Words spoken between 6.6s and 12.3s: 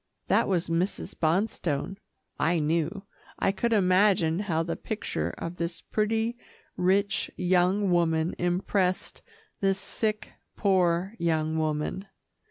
rich young woman impressed this sick, poor young woman.